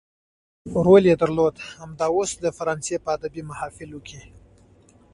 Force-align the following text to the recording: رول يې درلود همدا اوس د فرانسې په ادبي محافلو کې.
رول 0.85 1.03
يې 1.09 1.15
درلود 1.21 1.55
همدا 1.79 2.07
اوس 2.15 2.31
د 2.39 2.45
فرانسې 2.57 2.95
په 3.03 3.09
ادبي 3.17 3.41
محافلو 3.49 3.99
کې. 4.07 4.21